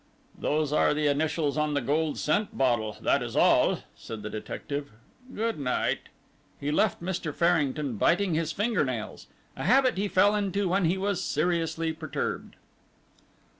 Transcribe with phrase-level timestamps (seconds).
[0.35, 4.89] "Those are the initials on the gold scent bottle, that is all," said the detective.
[5.35, 6.09] "Good night."
[6.59, 7.31] He left Mr.
[7.35, 12.55] Farrington biting his finger nails a habit he fell into when he was seriously perturbed.